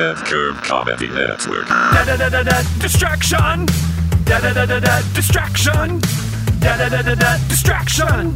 [0.00, 1.68] Red Curve Comedy Network.
[1.68, 3.66] Da da da da da distraction.
[4.24, 6.00] Da da da da da distraction.
[6.58, 8.34] Da da da da da distraction.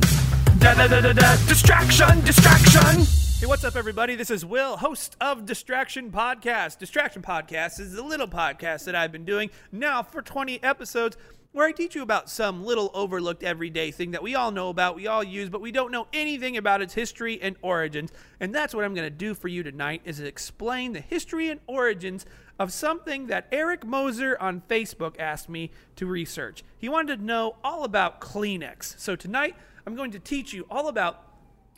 [0.58, 2.21] Da da da da da distraction.
[2.21, 3.06] Distraction.
[3.40, 4.15] Hey, what's up, everybody?
[4.15, 6.77] This is Will, host of Distraction Podcast.
[6.77, 11.17] Distraction Podcast is the little podcast that I've been doing now for 20 episodes
[11.55, 14.97] where I teach you about some little overlooked everyday thing that we all know about,
[14.97, 18.12] we all use, but we don't know anything about its history and origins.
[18.41, 21.61] And that's what I'm going to do for you tonight is explain the history and
[21.69, 22.27] origins
[22.59, 26.65] of something that Eric Moser on Facebook asked me to research.
[26.77, 28.98] He wanted to know all about Kleenex.
[28.98, 29.55] So tonight
[29.87, 31.23] I'm going to teach you all about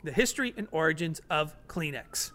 [0.03, 2.31] the history and origins of Kleenex.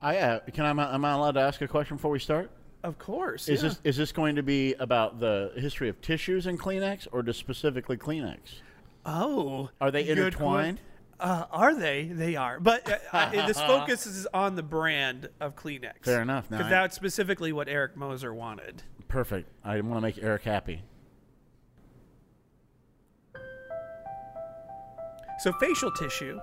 [0.00, 2.20] I uh, can I am I, am I allowed to ask a question before we
[2.20, 2.52] start?
[2.84, 3.48] Of course.
[3.48, 3.70] Is yeah.
[3.70, 7.38] this is this going to be about the history of tissues and Kleenex or just
[7.40, 8.60] specifically Kleenex?
[9.06, 10.80] Oh, Are they intertwined?
[11.18, 12.04] Uh, are they?
[12.04, 12.60] They are.
[12.60, 16.02] But uh, I, this focus is on the brand of Kleenex.
[16.02, 16.50] Fair enough.
[16.50, 18.82] Because that's specifically what Eric Moser wanted.
[19.08, 19.48] Perfect.
[19.64, 20.82] I want to make Eric happy.
[25.38, 26.38] So, facial tissue,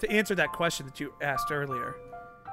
[0.00, 1.96] to answer that question that you asked earlier,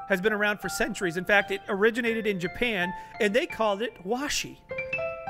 [0.09, 1.18] has been around for centuries.
[1.18, 4.58] In fact, it originated in Japan, and they called it washi.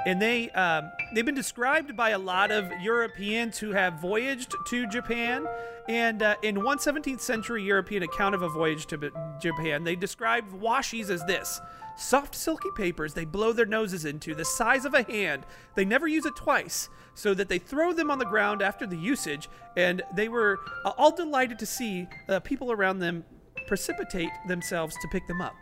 [0.06, 4.88] And they um, they've been described by a lot of Europeans who have voyaged to
[4.88, 5.48] Japan.
[5.88, 10.54] And uh, in one 17th century European account of a voyage to Japan, they described
[10.54, 11.62] washis as this:
[11.96, 15.46] soft, silky papers they blow their noses into, the size of a hand.
[15.76, 18.98] They never use it twice, so that they throw them on the ground after the
[18.98, 19.50] usage.
[19.78, 23.24] And they were uh, all delighted to see uh, people around them
[23.68, 25.56] precipitate themselves to pick them up.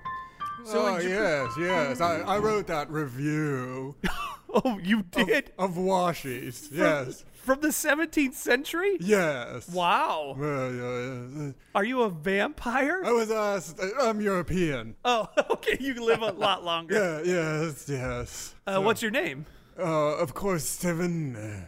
[0.66, 2.02] So oh yes, yes.
[2.02, 3.96] I, I wrote that review
[4.54, 6.68] Oh, you did of washies.
[6.72, 8.98] Yes, from the 17th century?
[9.00, 9.70] yes.
[9.70, 10.36] Wow.
[10.38, 11.52] Well, yeah, yeah.
[11.74, 13.02] Are you a vampire?
[13.04, 13.80] I was asked.
[14.00, 14.96] I'm European.
[15.06, 15.78] Oh, okay.
[15.80, 16.92] You live a lot longer.
[17.26, 18.56] Yeah, yes, yes.
[18.68, 19.46] Uh, what's your name?
[19.80, 21.66] Uh, of course, Steven.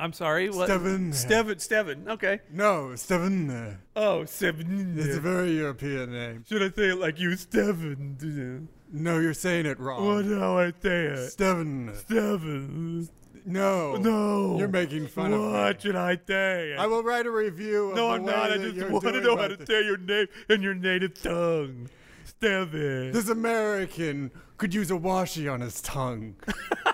[0.00, 0.48] I'm sorry.
[0.50, 0.68] What?
[0.68, 1.12] Steven.
[1.12, 1.58] Steven.
[1.58, 2.08] Steven.
[2.08, 2.40] Okay.
[2.50, 3.78] No, Steven.
[3.94, 4.94] Oh, Steven.
[4.98, 6.44] It's a very European name.
[6.48, 8.68] Should I say it like you, Steven?
[8.92, 10.06] No, you're saying it wrong.
[10.06, 11.30] What do I say it?
[11.30, 11.92] Steven.
[11.94, 13.08] Steven.
[13.46, 13.96] No.
[13.96, 14.58] No.
[14.58, 15.52] You're making fun of me.
[15.52, 16.74] What should I say?
[16.76, 17.90] I will write a review.
[17.90, 18.52] Of no, I'm not.
[18.52, 21.88] I just want to know how to about say your name in your native tongue.
[22.24, 23.12] Steven.
[23.12, 26.36] This American could use a washi on his tongue.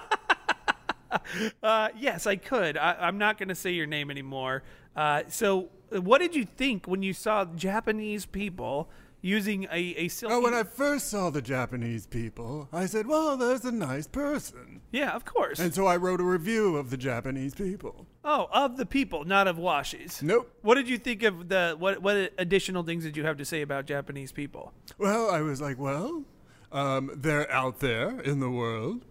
[1.62, 2.76] Uh, yes, I could.
[2.76, 4.62] I, I'm not going to say your name anymore.
[4.94, 8.88] Uh, so, what did you think when you saw Japanese people
[9.20, 10.34] using a, a silky?
[10.34, 14.80] Oh, when I first saw the Japanese people, I said, well, there's a nice person.
[14.92, 15.58] yeah, of course.
[15.58, 18.06] And so I wrote a review of the Japanese people.
[18.24, 20.22] oh, of the people, not of washies.
[20.22, 20.50] Nope.
[20.62, 22.00] What did you think of the what?
[22.02, 24.72] What additional things did you have to say about Japanese people?
[24.98, 26.24] Well, I was like, well,
[26.72, 29.04] um, they're out there in the world.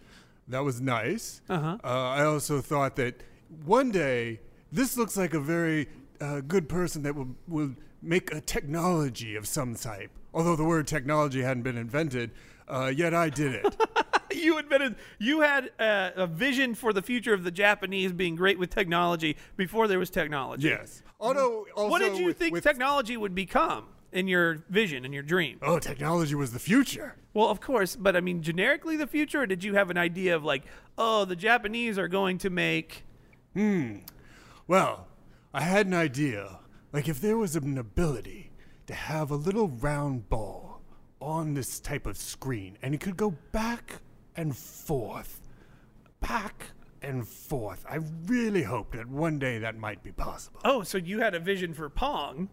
[0.47, 1.41] That was nice.
[1.49, 1.77] Uh-huh.
[1.83, 3.21] Uh, I also thought that
[3.65, 4.39] one day
[4.71, 5.87] this looks like a very
[6.21, 10.11] uh, good person that will, will make a technology of some type.
[10.33, 12.31] Although the word technology hadn't been invented,
[12.67, 13.75] uh, yet I did it.
[14.35, 18.59] you admitted you had uh, a vision for the future of the Japanese being great
[18.59, 20.67] with technology before there was technology.
[20.67, 21.01] yes.
[21.19, 23.85] Although, also What did you with- think with- technology would become
[24.15, 25.59] in your vision, in your dream?
[25.61, 27.15] Oh, technology was the future.
[27.33, 30.35] Well, of course, but I mean, generically the future, or did you have an idea
[30.35, 30.63] of like,
[30.97, 33.03] oh, the Japanese are going to make.
[33.53, 33.97] Hmm.
[34.67, 35.07] Well,
[35.53, 36.59] I had an idea.
[36.93, 38.51] Like if there was an ability
[38.87, 40.81] to have a little round ball
[41.19, 44.01] on this type of screen and it could go back
[44.37, 45.41] and forth,
[46.21, 46.67] back
[47.01, 47.85] and forth.
[47.89, 50.61] I really hoped that one day that might be possible.
[50.63, 52.49] Oh, so you had a vision for Pong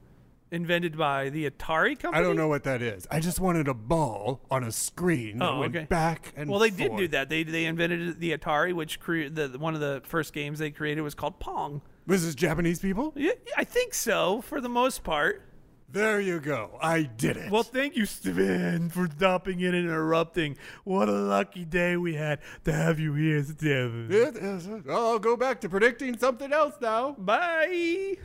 [0.52, 2.22] invented by the Atari company?
[2.22, 3.08] I don't know what that is.
[3.10, 5.86] I just wanted a ball on a screen that Oh, went okay.
[5.86, 6.90] back and Well, they forth.
[6.90, 7.28] did do that.
[7.28, 11.00] They they invented the Atari, which cre- the one of the first games they created
[11.00, 11.82] was called Pong.
[12.06, 13.12] Was this Japanese people?
[13.16, 15.42] Yeah, I think so for the most part.
[15.90, 16.78] There you go.
[16.80, 17.50] I did it.
[17.52, 20.56] Well, thank you, Steven, for stopping in and interrupting.
[20.84, 25.68] What a lucky day we had to have you here, is- I'll go back to
[25.68, 27.12] predicting something else now.
[27.18, 28.16] Bye.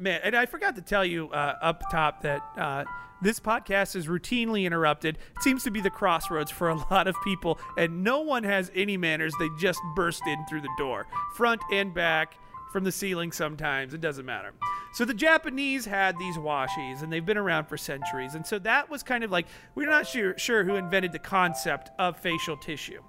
[0.00, 2.84] Man, and I forgot to tell you uh, up top that uh,
[3.20, 5.18] this podcast is routinely interrupted.
[5.36, 8.70] It seems to be the crossroads for a lot of people, and no one has
[8.74, 9.34] any manners.
[9.38, 12.34] They just burst in through the door, front and back,
[12.72, 13.92] from the ceiling sometimes.
[13.92, 14.52] It doesn't matter.
[14.92, 18.34] So the Japanese had these washis, and they've been around for centuries.
[18.34, 21.90] And so that was kind of like, we're not sure, sure who invented the concept
[21.98, 23.02] of facial tissue.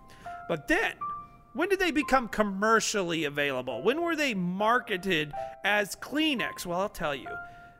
[0.49, 0.93] But then,
[1.53, 3.81] when did they become commercially available?
[3.83, 5.33] When were they marketed
[5.63, 6.65] as Kleenex?
[6.65, 7.27] Well, I'll tell you.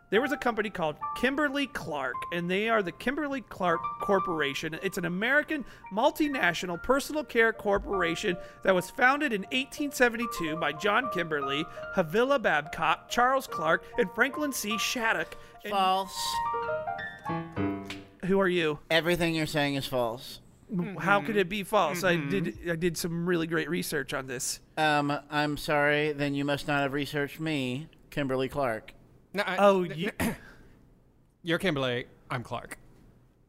[0.09, 4.77] there was a company called Kimberly Clark, and they are the Kimberly Clark Corporation.
[4.83, 5.63] It's an American
[5.94, 11.63] multinational personal care corporation that was founded in 1872 by John Kimberly,
[11.95, 14.77] Havilah Babcock, Charles Clark, and Franklin C.
[14.77, 15.38] Shattuck.
[15.63, 16.17] And False.
[18.25, 18.79] who are you?
[18.89, 20.41] Everything you're saying is false.
[21.00, 22.03] How could it be false?
[22.03, 24.59] I did I did some really great research on this.
[24.77, 26.13] Um, I'm sorry.
[26.13, 28.94] Then you must not have researched me, Kimberly Clark.
[29.33, 30.12] No, I- Oh, you,
[31.44, 32.06] you're Kimberly.
[32.29, 32.77] I'm Clark.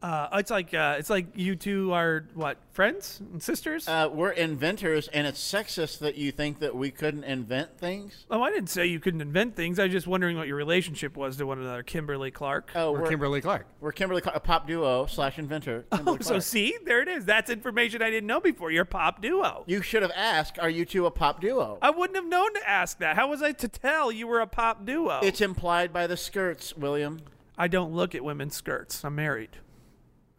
[0.03, 3.87] Uh, it's like uh, it's like you two are what friends and sisters?
[3.87, 8.25] Uh, we're inventors, and it's sexist that you think that we couldn't invent things.
[8.29, 9.79] oh, I didn't say you couldn't invent things.
[9.79, 12.71] I was just wondering what your relationship was to one another, Kimberly Clark.
[12.75, 13.65] Oh, We're we're, Kimberly Clark.
[13.79, 15.85] we're Kimberly Clark, a pop duo slash inventor.
[15.91, 16.43] Oh, Kimberly so Clark.
[16.43, 17.23] see, there it is.
[17.23, 18.71] That's information I didn't know before.
[18.71, 19.63] You're a pop duo.
[19.67, 22.69] you should have asked, "Are you two a pop duo?" I wouldn't have known to
[22.69, 23.15] ask that.
[23.15, 25.21] How was I to tell you were a pop duo?
[25.23, 27.21] It's implied by the skirts, William.
[27.57, 29.05] I don't look at women's skirts.
[29.05, 29.51] I'm married.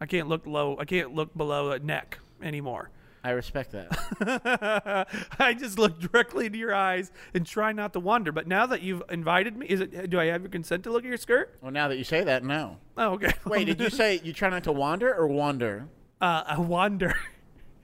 [0.05, 0.77] I can't look low.
[0.79, 2.91] I can't look below a neck anymore.
[3.23, 5.07] I respect that.
[5.39, 8.31] I just look directly into your eyes and try not to wander.
[8.31, 10.11] But now that you've invited me, is it?
[10.11, 11.57] Do I have your consent to look at your skirt?
[11.59, 12.77] well, now that you say that, no.
[12.95, 13.33] Oh, okay.
[13.47, 15.87] Wait, did you say you try not to wander or wander?
[16.21, 17.15] Uh, I wander.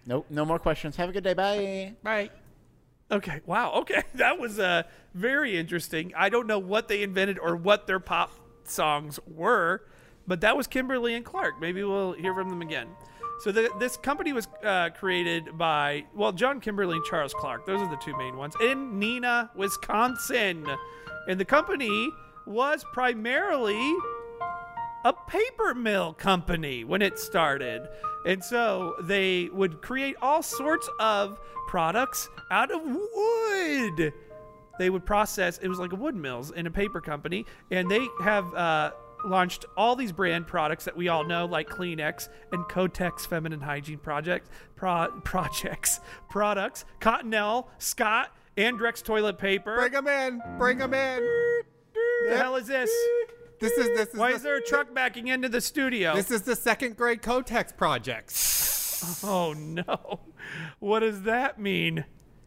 [0.06, 0.27] Nope.
[0.29, 0.97] No more questions.
[0.97, 1.33] Have a good day.
[1.33, 1.94] Bye.
[2.03, 2.29] Bye.
[3.09, 3.41] Okay.
[3.47, 3.73] Wow.
[3.77, 4.03] Okay.
[4.13, 4.83] That was uh,
[5.15, 6.13] very interesting.
[6.15, 8.31] I don't know what they invented or what their pop
[8.63, 9.81] songs were,
[10.31, 11.60] but that was Kimberly and Clark.
[11.60, 12.88] Maybe we'll hear from them again.
[13.42, 17.66] So the, this company was uh, created by well John Kimberly and Charles Clark.
[17.66, 20.66] Those are the two main ones in Neenah, Wisconsin,
[21.28, 22.10] and the company
[22.45, 23.94] was primarily
[25.04, 27.89] a paper mill company when it started.
[28.25, 34.13] And so they would create all sorts of products out of wood.
[34.80, 38.07] They would process, it was like a wood mills in a paper company, and they
[38.22, 38.92] have uh,
[39.25, 44.00] launched all these brand products that we all know, like Kleenex and Kotex Feminine Hygiene
[44.00, 49.75] Project pro- projects, products, Cottonelle, Scott, and Andrex toilet paper.
[49.75, 50.41] Bring them in.
[50.57, 51.63] Bring them in.
[52.27, 52.89] the hell is this?
[53.59, 56.15] This is this is Why the, is there a truck backing into the studio?
[56.15, 58.33] This is the second grade Kotex project.
[59.23, 60.21] Oh no.
[60.79, 62.06] What does that mean?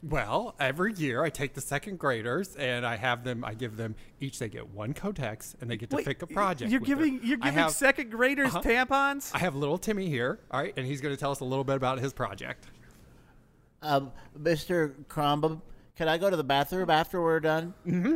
[0.08, 3.42] Well, every year I take the second graders and I have them.
[3.44, 4.38] I give them each.
[4.38, 6.70] They get one Kotex and they get to Wait, pick a project.
[6.70, 8.60] You're with their- giving you're giving have- second graders Uh-huh.
[8.60, 9.30] tampons?
[9.34, 10.40] I have little Timmy here.
[10.50, 12.66] All right, and he's going to tell us a little bit about his project.
[13.80, 14.92] Um, Mr.
[15.08, 15.62] Crumb,
[15.96, 17.72] can I go to the bathroom after we're done?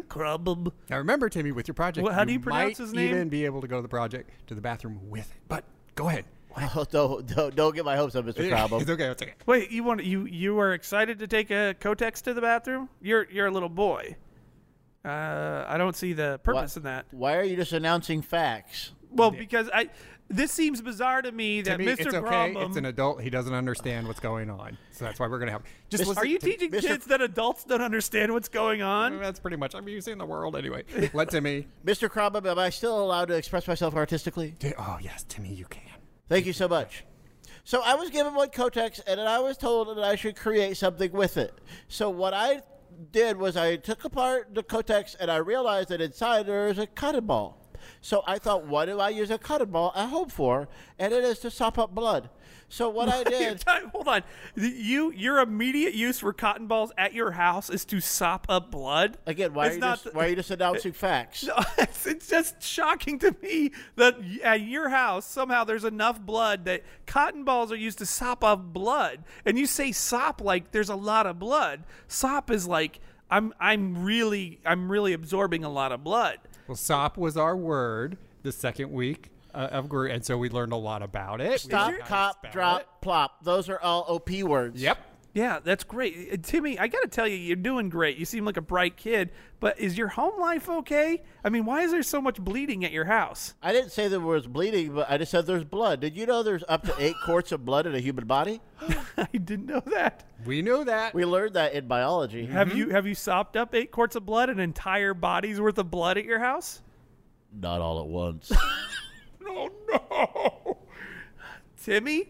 [0.09, 0.73] Crumb.
[0.91, 3.09] Now remember, Timmy, with your project, Well, how do you pronounce might his name?
[3.11, 5.37] Even be able to go to the project to the bathroom with it.
[5.49, 5.65] But
[5.95, 6.27] go ahead.
[6.57, 8.49] Oh, don't, don't, don't get my hopes up, Mr.
[8.49, 8.81] Crumb.
[8.81, 9.05] it's okay.
[9.07, 9.35] It's okay.
[9.47, 12.89] Wait, you want you you are excited to take a Kotex to the bathroom?
[13.01, 14.17] You're you're a little boy.
[15.05, 17.07] Uh, I don't see the purpose in that.
[17.13, 18.93] Why are you just announcing facts?
[19.11, 19.89] Well, because I
[20.29, 22.01] this seems bizarre to me that Timmy, Mr.
[22.01, 22.19] it's okay.
[22.19, 23.23] Gromham- It's an adult.
[23.23, 24.77] He doesn't understand what's going on.
[24.91, 25.65] So that's why we're going to help.
[25.89, 26.23] Just Mis- listen.
[26.23, 26.81] Are you to- teaching Mr.
[26.83, 29.19] kids that adults don't understand what's going on?
[29.21, 29.75] That's pretty much.
[29.75, 30.85] I'm using the world anyway.
[31.15, 31.67] Let Timmy.
[31.87, 32.11] Mr.
[32.11, 34.55] Crumb, am I still allowed to express myself artistically?
[34.79, 35.83] Oh yes, Timmy, you can.
[36.29, 37.05] Thank you so much.
[37.65, 41.13] So I was given one Kotex, and I was told that I should create something
[41.13, 41.59] with it.
[41.89, 42.63] So what I
[43.13, 46.87] did was I took apart the Kotex, and I realized that inside there is a
[46.87, 47.59] cotton ball.
[48.01, 50.69] So I thought, what do I use a cotton ball at home for?
[50.99, 52.29] And it is to sop up blood.
[52.71, 54.23] So what I did, Hold on.
[54.55, 59.17] You your immediate use for cotton balls at your house is to sop up blood.
[59.27, 61.45] again, why It's are, you not just, why are you just announcing facts?
[61.45, 66.67] No, it's, it's just shocking to me that at your house somehow there's enough blood
[66.67, 70.91] that cotton balls are used to sop up blood, and you say sop like there's
[70.91, 71.85] a lot of blood.
[72.07, 76.39] Sop is like I'm I'm really I'm really absorbing a lot of blood.
[76.67, 80.73] Well, sop was our word the second week uh, of group, and so we learned
[80.73, 81.61] a lot about it.
[81.61, 82.87] Stop, cop, drop, it.
[83.01, 83.43] plop.
[83.45, 84.81] Those are all OP words.
[84.81, 84.99] Yep.
[85.35, 86.79] Yeah, that's great, Uh, Timmy.
[86.79, 88.17] I got to tell you, you're doing great.
[88.17, 91.23] You seem like a bright kid, but is your home life okay?
[91.45, 93.55] I mean, why is there so much bleeding at your house?
[93.63, 96.01] I didn't say there was bleeding, but I just said there's blood.
[96.01, 98.61] Did you know there's up to eight quarts of blood in a human body?
[99.17, 100.25] I didn't know that.
[100.45, 101.15] We knew that.
[101.15, 102.47] We learned that in biology.
[102.47, 105.91] Have you have you sopped up eight quarts of blood, an entire body's worth of
[105.91, 106.81] blood at your house?
[107.53, 108.51] Not all at once.
[109.49, 110.79] Oh no,
[111.83, 112.29] Timmy,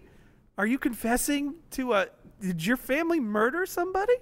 [0.56, 2.06] are you confessing to a?
[2.40, 4.14] Did your family murder somebody?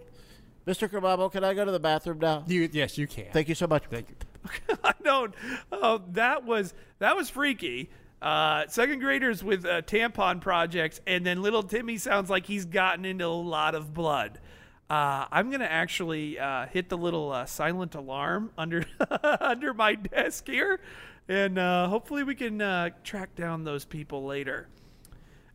[0.67, 0.89] Mr.
[0.89, 2.43] Kebabo, can I go to the bathroom now?
[2.47, 3.31] You, yes, you can.
[3.33, 3.85] Thank you so much.
[3.89, 4.77] Thank you.
[4.85, 5.35] I don't.
[5.71, 7.91] Oh, that was that was freaky.
[8.21, 13.05] Uh, second graders with uh, tampon projects, and then little Timmy sounds like he's gotten
[13.05, 14.41] into a lot of blood.
[14.89, 18.85] Uh, I'm gonna actually uh, hit the little uh, silent alarm under
[19.41, 20.81] under my desk here.
[21.29, 24.69] And uh, hopefully we can uh, track down those people later.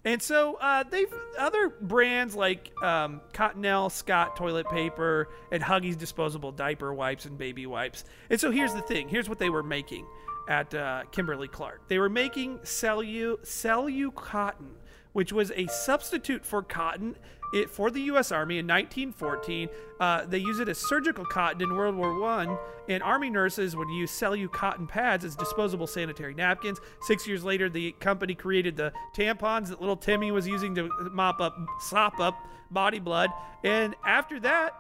[0.04, 6.52] And so uh, they've other brands like um, Cottonelle Scott toilet paper and Huggies disposable
[6.52, 8.04] diaper wipes and baby wipes.
[8.30, 10.08] And so here's the thing: here's what they were making
[10.48, 11.88] at uh, Kimberly Clark.
[11.88, 14.72] They were making Cellu Cellucotton,
[15.14, 17.16] which was a substitute for cotton
[17.54, 18.32] it, for the U.S.
[18.32, 19.70] Army in 1914.
[20.00, 23.90] Uh, they used it as surgical cotton in World War One, and Army nurses would
[23.90, 26.80] use Cellucotton pads as disposable sanitary napkins.
[27.02, 31.42] Six years later, the company created the tampons that little Timmy was using to mop
[31.42, 32.36] up, sop up
[32.72, 33.30] body blood,
[33.64, 34.74] and after that,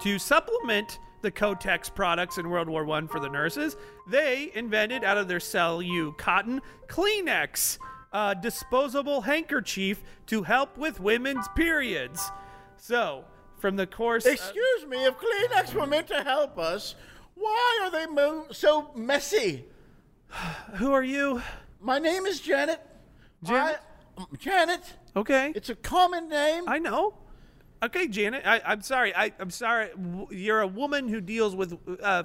[0.00, 5.16] to supplement the Kotex products in World War One for the nurses, they invented out
[5.16, 7.78] of their Cellucotton Kleenex,
[8.14, 12.30] a disposable handkerchief to help with women's periods.
[12.76, 13.24] So,
[13.58, 16.94] from the course, Excuse me, if Kleenex were meant to help us,
[17.34, 19.64] why are they mo- so messy?
[20.76, 21.42] who are you?
[21.80, 22.80] My name is Janet.
[23.42, 23.80] Janet?
[24.16, 24.80] I- um, Janet.
[25.16, 26.64] Okay, It's a common name.
[26.68, 27.14] I know.
[27.82, 29.14] Okay, Janet, I, I'm sorry.
[29.14, 29.90] I, I'm sorry.
[30.30, 32.22] You're a woman who deals with uh,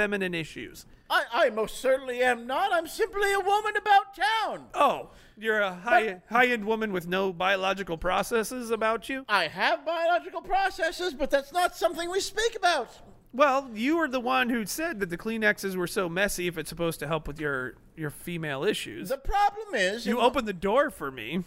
[0.00, 0.86] feminine issues.
[1.10, 2.72] I, I most certainly am not.
[2.72, 4.66] I'm simply a woman about town.
[4.72, 9.26] Oh, you're a high high end woman with no biological processes about you.
[9.28, 12.88] I have biological processes, but that's not something we speak about.
[13.32, 16.70] Well, you were the one who said that the Kleenexes were so messy if it's
[16.70, 19.10] supposed to help with your your female issues.
[19.10, 21.44] The problem is, you opened the door for me.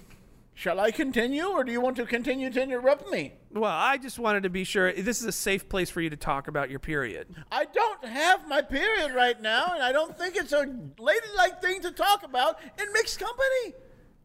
[0.53, 3.33] Shall I continue, or do you want to continue to interrupt me?
[3.51, 6.17] Well, I just wanted to be sure this is a safe place for you to
[6.17, 7.27] talk about your period.
[7.51, 10.65] I don't have my period right now, and I don't think it's a
[10.98, 13.75] ladylike thing to talk about in mixed company.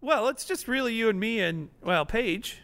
[0.00, 2.58] Well, it's just really you and me and well, Paige.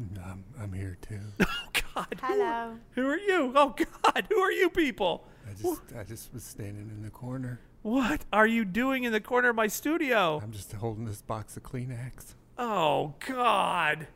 [0.00, 1.20] Mm, I'm, I'm here too.
[1.92, 2.20] Oh God.
[2.20, 2.76] who- Hello.
[2.92, 3.52] Who are you?
[3.56, 5.24] Oh God, who are you people?
[5.48, 7.60] I just I just was standing in the corner.
[7.82, 10.38] What are you doing in the corner of my studio?
[10.42, 12.34] I'm just holding this box of Kleenex.
[12.60, 14.06] Oh God.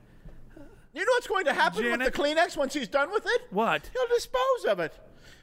[0.92, 2.04] You know what's going to happen Janet?
[2.04, 3.42] with the Kleenex once he's done with it?
[3.50, 3.90] What?
[3.92, 4.92] He'll dispose of it.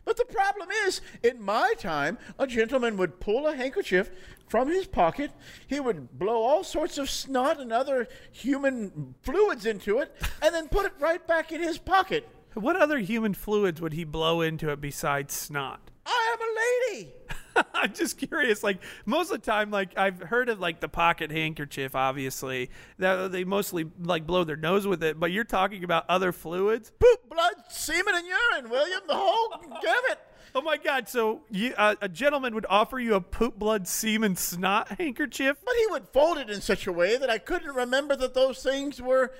[0.05, 4.11] But the problem is, in my time, a gentleman would pull a handkerchief
[4.47, 5.31] from his pocket.
[5.67, 10.69] He would blow all sorts of snot and other human fluids into it, and then
[10.69, 12.29] put it right back in his pocket.
[12.53, 15.91] What other human fluids would he blow into it besides snot?
[16.05, 17.13] I am a lady.
[17.73, 18.63] I'm just curious.
[18.63, 21.95] Like most of the time, like I've heard of like the pocket handkerchief.
[21.95, 25.19] Obviously, that they mostly like blow their nose with it.
[25.19, 26.91] But you're talking about other fluids.
[26.99, 29.01] Poop, blood, semen, and urine, William.
[29.07, 29.49] The whole
[29.81, 30.19] gamut.
[30.53, 31.07] Oh my God!
[31.07, 35.57] So you, uh, a gentleman would offer you a poop, blood, semen, snot handkerchief?
[35.63, 38.61] But he would fold it in such a way that I couldn't remember that those
[38.61, 39.31] things were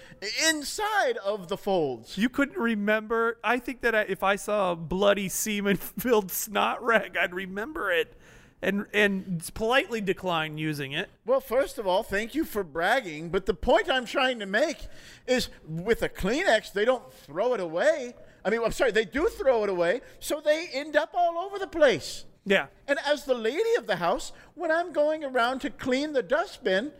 [0.47, 2.17] inside of the folds.
[2.17, 3.37] You couldn't remember?
[3.43, 8.15] I think that I, if I saw a bloody semen-filled snot rag, I'd remember it,
[8.61, 11.09] and and politely decline using it.
[11.25, 14.77] Well, first of all, thank you for bragging, but the point I'm trying to make
[15.27, 18.13] is with a Kleenex, they don't throw it away.
[18.43, 21.59] I mean, I'm sorry, they do throw it away, so they end up all over
[21.59, 22.25] the place.
[22.45, 22.67] Yeah.
[22.87, 26.91] And as the lady of the house, when I'm going around to clean the dustbin,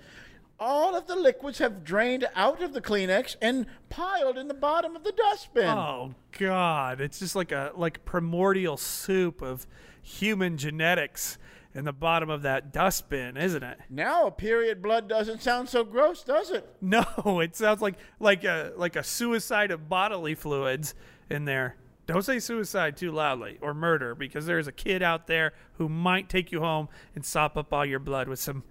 [0.59, 4.95] all of the liquids have drained out of the Kleenex and piled in the bottom
[4.95, 5.65] of the dustbin.
[5.65, 7.01] Oh God!
[7.01, 9.65] It's just like a like primordial soup of
[10.03, 11.39] human genetics
[11.73, 13.79] in the bottom of that dustbin, isn't it?
[13.89, 16.67] Now a period blood doesn't sound so gross, does it?
[16.81, 20.93] No, it sounds like like a like a suicide of bodily fluids
[21.31, 21.75] in there.
[22.07, 26.27] Don't say suicide too loudly or murder because there's a kid out there who might
[26.29, 28.63] take you home and sop up all your blood with some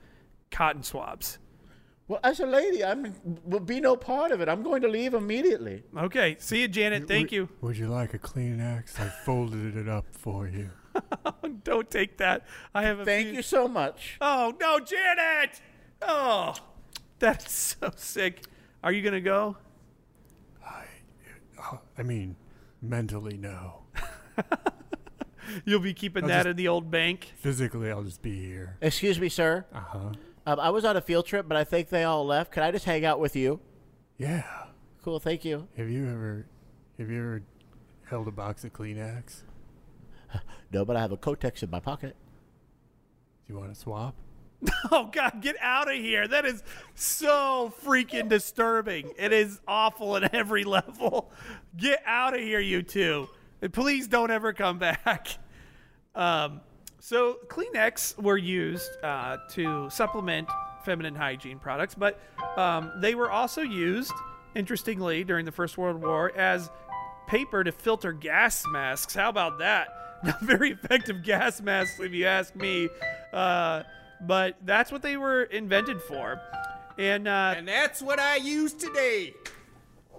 [0.51, 1.39] cotton swabs.
[2.09, 3.15] Well, as a lady, I'm
[3.45, 4.49] will be no part of it.
[4.49, 5.85] I'm going to leave immediately.
[5.97, 7.07] Okay, see you, Janet.
[7.07, 7.49] Thank Would- you.
[7.61, 8.99] Would you like a Kleenex?
[8.99, 10.71] I folded it up for you.
[11.65, 12.45] Don't take that.
[12.75, 14.17] I have a Thank few- you so much.
[14.21, 15.61] Oh no, Janet!
[16.03, 16.55] Oh,
[17.21, 18.43] that's so sick.
[18.83, 19.57] Are you gonna go?
[20.67, 20.85] I,
[21.97, 22.35] I mean,
[22.83, 23.83] mentally no.
[25.65, 27.33] You'll be keeping I'll that just- in the old bank.
[27.39, 28.77] Physically, I'll just be here.
[28.81, 29.67] Excuse me, sir.
[29.75, 29.99] Uh huh.
[30.47, 32.53] Um, I was on a field trip, but I think they all left.
[32.53, 33.61] Could I just hang out with you?
[34.17, 34.45] Yeah.
[35.03, 35.67] Cool, thank you.
[35.77, 36.47] Have you ever,
[36.99, 37.43] have you ever
[38.09, 39.43] held a box of Kleenex?
[40.73, 42.15] No, but I have a Kotex in my pocket.
[43.49, 44.15] Do you want to swap?
[44.93, 46.27] Oh God, get out of here!
[46.27, 46.65] That is
[46.95, 49.13] so freaking disturbing.
[49.17, 51.31] It is awful at every level.
[51.77, 53.29] Get out of here, you two.
[53.73, 55.29] Please don't ever come back.
[56.15, 56.61] Um,
[56.99, 60.49] so Kleenex were used uh, to supplement
[60.85, 62.21] feminine hygiene products, but
[62.57, 64.13] um, they were also used,
[64.57, 66.69] interestingly, during the First World War as
[67.29, 69.15] paper to filter gas masks.
[69.15, 69.89] How about that?
[70.25, 72.89] not very effective gas masks, if you ask me.
[73.33, 73.83] Uh,
[74.27, 76.41] but that's what they were invented for.
[76.99, 79.35] And, uh, And that's what I use today.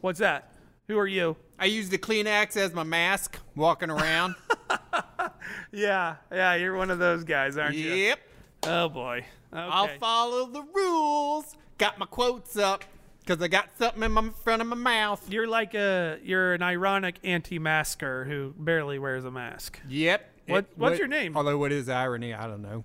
[0.01, 0.51] what's that?
[0.87, 1.37] Who are you?
[1.59, 4.35] I use the Kleenex as my mask walking around.
[5.73, 7.93] Yeah, yeah, you're one of those guys, aren't you?
[7.93, 8.19] yep.
[8.63, 9.25] Oh boy.
[9.53, 9.61] Okay.
[9.61, 11.55] I'll follow the rules.
[11.77, 12.83] Got my quotes up
[13.21, 15.31] because I got something in my front of my mouth.
[15.31, 19.79] You're like a you're an ironic anti-masker who barely wears a mask.
[19.89, 20.29] Yep.
[20.47, 21.35] What- what's your name?
[21.37, 22.83] Although what is irony, I don't know.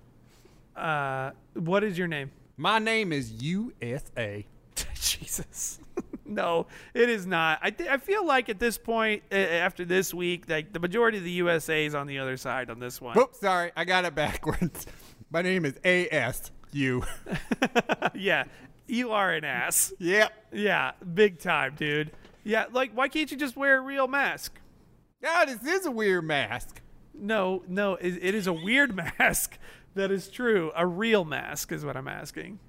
[0.77, 2.31] Uh, what is your name?
[2.55, 4.45] My name is USA.
[4.95, 5.79] Jesus.
[6.25, 7.59] no, it is not.
[7.61, 11.17] I th- I feel like at this point, uh, after this week, like the majority
[11.17, 13.17] of the USA is on the other side on this one.
[13.17, 14.85] Oops, sorry, I got it backwards.
[15.31, 17.05] My name is ASU.
[18.13, 18.43] yeah,
[18.87, 19.93] you are an ass.
[19.99, 20.31] yep.
[20.51, 22.11] Yeah, big time, dude.
[22.43, 24.59] Yeah, like why can't you just wear a real mask?
[25.21, 26.81] Yeah, this is a weird mask.
[27.13, 29.57] No, no, it, it is a weird mask.
[29.97, 30.71] That is true.
[30.75, 32.59] A real mask is what I'm asking.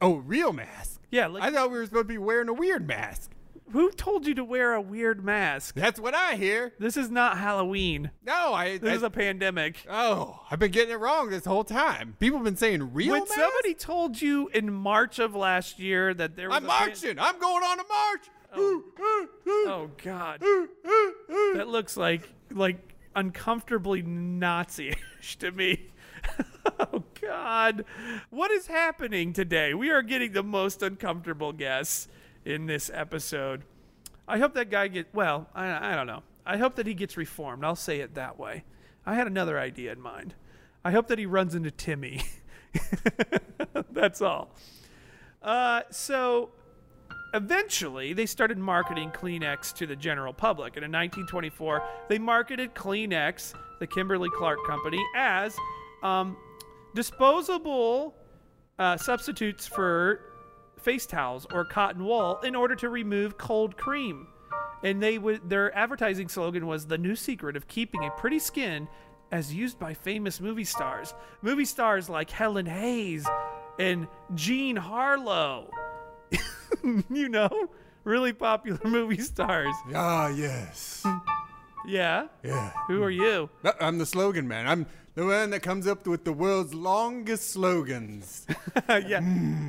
[0.00, 1.00] Oh, real mask.
[1.12, 3.30] Yeah, like I thought we were supposed to be wearing a weird mask.
[3.70, 5.76] who told you to wear a weird mask?
[5.76, 6.72] That's what I hear.
[6.80, 8.10] This is not Halloween.
[8.26, 8.78] No, I.
[8.78, 9.86] This I- is a pandemic.
[9.88, 12.16] oh, I've been getting it wrong this whole time.
[12.18, 13.34] People have been saying real when mask.
[13.34, 17.18] somebody told you in March of last year that there was I'm a pan- marching.
[17.20, 18.22] I'm going on a march.
[18.54, 18.82] Oh.
[19.46, 20.40] oh God,
[21.54, 25.90] that looks like like uncomfortably Nazi-ish to me.
[26.92, 27.84] oh God,
[28.30, 29.74] what is happening today?
[29.74, 32.08] We are getting the most uncomfortable guests
[32.44, 33.62] in this episode.
[34.26, 35.48] I hope that guy get well.
[35.54, 36.22] I, I don't know.
[36.44, 37.64] I hope that he gets reformed.
[37.64, 38.64] I'll say it that way.
[39.06, 40.34] I had another idea in mind.
[40.84, 42.22] I hope that he runs into Timmy.
[43.90, 44.50] That's all.
[45.40, 46.50] Uh, so
[47.34, 50.76] eventually they started marketing Kleenex to the general public.
[50.76, 55.56] And in 1924, they marketed Kleenex, the Kimberly Clark Company, as
[56.02, 56.36] um,
[56.94, 58.14] disposable
[58.78, 60.20] uh, substitutes for
[60.80, 64.26] face towels or cotton wool in order to remove cold cream.
[64.82, 68.88] And they would their advertising slogan was the new secret of keeping a pretty skin
[69.30, 71.14] as used by famous movie stars.
[71.40, 73.26] Movie stars like Helen Hayes
[73.78, 75.70] and Jean Harlow.
[77.10, 77.70] you know,
[78.04, 79.74] really popular movie stars.
[79.94, 81.04] Ah, yes.
[81.84, 82.28] Yeah.
[82.44, 82.70] Yeah.
[82.86, 83.50] Who are you?
[83.80, 84.68] I'm the slogan man.
[84.68, 88.46] I'm the one that comes up with the world's longest slogans.
[88.88, 89.20] yeah.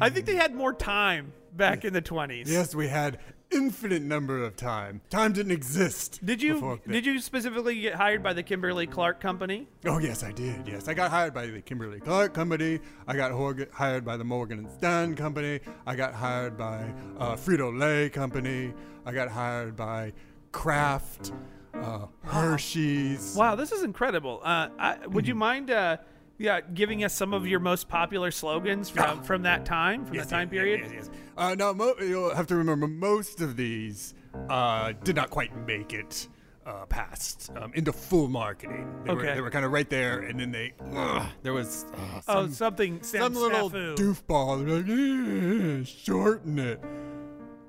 [0.02, 2.48] I think they had more time back in the 20s.
[2.48, 3.20] yes, we had
[3.52, 5.02] infinite number of time.
[5.10, 6.20] Time didn't exist.
[6.26, 9.68] Did you did you specifically get hired by the Kimberly Clark Company?
[9.86, 10.68] Oh yes, I did.
[10.68, 12.80] Yes, I got hired by the Kimberly Clark Company.
[13.08, 13.32] I got
[13.72, 15.60] hired by the Morgan and Stan Company.
[15.86, 18.74] I got hired by uh, Frito Lay Company.
[19.06, 20.14] I got hired by
[20.52, 21.32] Kraft,
[21.74, 23.36] uh, Hershey's.
[23.36, 24.42] Wow, this is incredible.
[24.44, 25.98] Uh, I, would you mind uh,
[26.38, 30.26] yeah, giving us some of your most popular slogans from, from that time, from Yes,
[30.26, 30.80] that time yes, period?
[30.84, 31.18] Yes, yes, yes.
[31.38, 34.14] Uh, now, mo- you'll have to remember most of these
[34.50, 36.28] uh, did not quite make it
[36.66, 38.88] uh, past um, into full marketing.
[39.04, 39.34] They were, Okay.
[39.36, 43.04] they were kind of right there, and then they ugh, there was uh, Oh, something
[43.04, 43.96] some some little snafu.
[43.96, 45.80] doofball.
[45.80, 46.82] Like, "Eh, shorten it.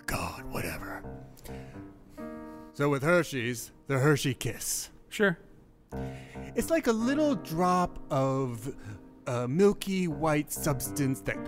[0.07, 1.03] God, whatever.
[2.75, 4.91] So with Hershey's, the Hershey Kiss.
[5.09, 5.39] Sure.
[6.57, 8.75] It's like a little drop of
[9.29, 11.39] a milky white substance that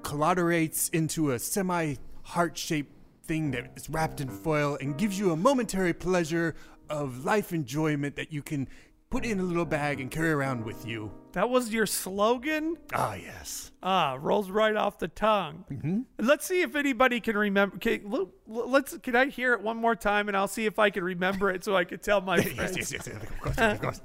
[0.00, 5.32] collaborates into a semi heart shaped thing that is wrapped in foil and gives you
[5.32, 6.54] a momentary pleasure
[6.88, 8.66] of life enjoyment that you can
[9.10, 11.10] put in a little bag and carry around with you.
[11.32, 12.76] That was your slogan?
[12.94, 13.72] Ah, yes.
[13.82, 15.64] Ah, rolls right off the tongue.
[15.70, 16.00] Mm-hmm.
[16.18, 17.76] Let's see if anybody can remember.
[17.78, 18.96] Can, let's.
[18.98, 21.64] Can I hear it one more time, and I'll see if I can remember it,
[21.64, 22.76] so I can tell my yes, friends.
[22.76, 24.00] yes, yes, yes, of course, of course.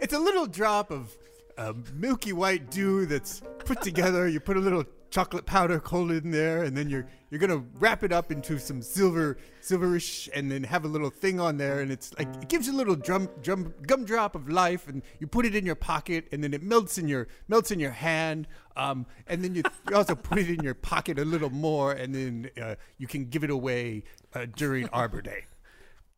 [0.00, 1.16] It's a little drop of
[1.56, 4.28] uh, milky white dew that's put together.
[4.28, 4.84] You put a little
[5.14, 8.82] chocolate powder coated in there, and then you're you're gonna wrap it up into some
[8.82, 12.66] silver, silverish, and then have a little thing on there, and it's like it gives
[12.66, 16.26] you a little drum, drum, gumdrop of life, and you put it in your pocket,
[16.32, 19.94] and then it melts in your melts in your hand, um, and then you, you
[19.94, 23.44] also put it in your pocket a little more, and then uh, you can give
[23.44, 24.02] it away
[24.34, 25.44] uh, during Arbor Day.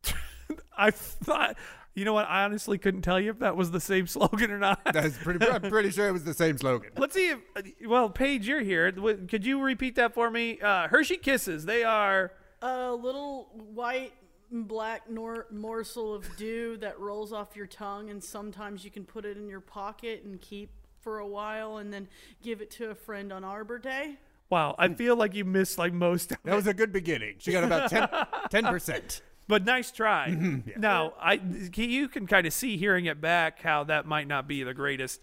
[0.77, 1.55] I thought.
[1.97, 2.29] You know what?
[2.29, 4.81] I honestly couldn't tell you if that was the same slogan or not.
[4.93, 5.43] That's pretty.
[5.47, 6.91] I'm pretty sure it was the same slogan.
[6.95, 7.39] Let's see if.
[7.87, 8.91] Well, Paige, you're here.
[8.91, 10.61] Could you repeat that for me?
[10.61, 11.65] Uh, Hershey Kisses.
[11.65, 12.33] They are.
[12.61, 14.13] A little white
[14.51, 19.03] and black nor- morsel of dew that rolls off your tongue, and sometimes you can
[19.03, 22.07] put it in your pocket and keep for a while, and then
[22.43, 24.17] give it to a friend on Arbor Day.
[24.51, 27.37] Wow, I feel like you missed like most of That was a good beginning.
[27.39, 29.23] She got about 10 percent.
[29.47, 30.29] But nice try.
[30.29, 30.79] Mm-hmm.
[30.79, 31.39] Now, I
[31.75, 35.21] you can kind of see hearing it back how that might not be the greatest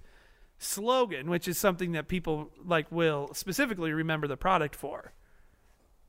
[0.59, 5.13] slogan, which is something that people like will specifically remember the product for.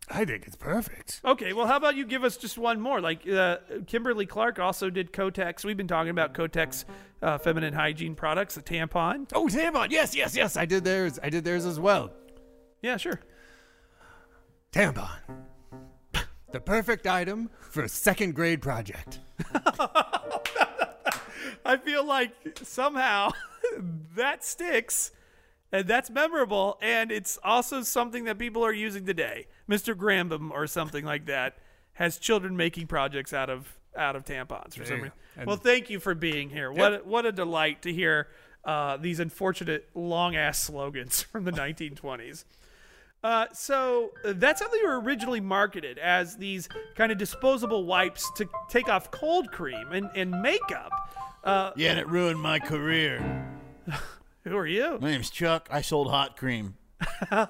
[0.08, 1.19] I think it's perfect.
[1.25, 3.01] Okay, well, how about you give us just one more?
[3.01, 5.65] Like uh, Kimberly Clark also did Kotex.
[5.65, 6.86] We've been talking about Kotex
[7.23, 9.28] uh, feminine hygiene products, the tampon.
[9.34, 9.89] Oh, tampon.
[9.89, 10.58] Yes, yes, yes.
[10.58, 11.19] I did theirs.
[11.23, 12.12] I did theirs as well.
[12.84, 13.19] Yeah, sure.
[14.71, 15.10] Tampon.
[16.55, 19.19] The perfect item for a second grade project.
[21.65, 22.31] I feel like
[22.63, 23.31] somehow
[24.15, 25.11] that sticks
[25.73, 29.47] and that's memorable and it's also something that people are using today.
[29.69, 29.93] Mr.
[29.93, 31.57] Grambam or something like that
[31.95, 35.11] has children making projects out of out of tampons for some reason.
[35.45, 36.71] Well, thank you for being here.
[36.71, 38.29] What a, what a delight to hear
[38.63, 42.45] uh, these unfortunate long ass slogans from the 1920s.
[43.25, 48.29] Uh, so uh, that's how they were originally marketed as these kind of disposable wipes
[48.35, 50.91] to take off cold cream and, and makeup.
[51.43, 53.47] Uh, Yeah, and it ruined my career.
[54.43, 54.99] who are you?
[55.01, 55.67] My name's Chuck.
[55.71, 56.75] I sold hot cream.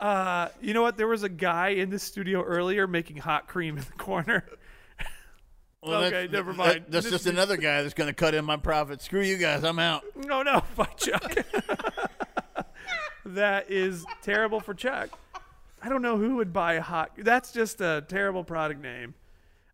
[0.00, 0.96] Uh, you know what?
[0.96, 4.44] There was a guy in the studio earlier making hot cream in the corner.
[5.84, 6.84] Well, Okay, that's, never that- mind.
[6.88, 9.02] that's This just another guy that's going to cut in my profit.
[9.02, 9.64] Screw you guys.
[9.64, 10.04] I'm out.
[10.14, 11.34] no, no, bye, Chuck.
[13.24, 15.10] That is terrible for Chuck.
[15.82, 17.12] I don't know who would buy a hot.
[17.18, 19.14] That's just a terrible product name.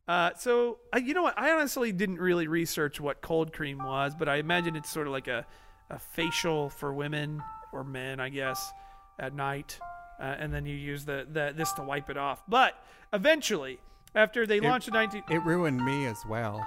[0.07, 1.39] Uh, so uh, you know what?
[1.39, 5.13] I honestly didn't really research what cold cream was, but I imagine it's sort of
[5.13, 5.45] like a,
[5.91, 8.73] a facial for women or men, I guess,
[9.19, 9.79] at night,
[10.19, 12.43] uh, and then you use the, the this to wipe it off.
[12.49, 12.83] But
[13.13, 13.79] eventually,
[14.15, 16.67] after they launched in 19, It ruined me as well.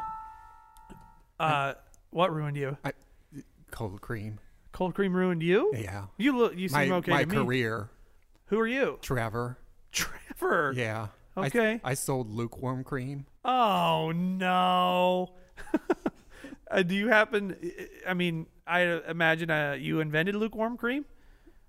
[1.39, 1.73] uh,
[2.11, 2.77] what ruined you?
[2.85, 2.91] I,
[3.71, 4.37] cold cream.
[4.71, 5.71] Cold cream ruined you?
[5.75, 6.05] Yeah.
[6.17, 6.55] You look.
[6.55, 7.35] You My, seem okay my to me.
[7.35, 7.89] career.
[8.47, 8.99] Who are you?
[9.01, 9.57] Trevor.
[9.91, 10.73] Trevor.
[10.75, 11.07] Yeah.
[11.35, 11.79] I- Okay.
[11.83, 13.25] I, sold lukewarm cream.
[13.45, 15.31] Oh no.
[16.71, 17.55] uh, do you happen?
[18.07, 21.05] I mean, I imagine uh, you invented lukewarm cream.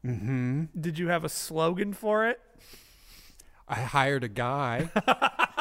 [0.05, 0.65] Mm-hmm.
[0.81, 2.41] Did you have a slogan for it?
[3.69, 4.91] I hired a guy.